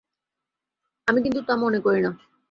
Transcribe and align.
আমি 1.07 1.19
কিন্তু 1.21 1.41
তা 1.41 1.53
মনে 1.55 1.79
করি 1.79 1.99
না। 2.01 2.11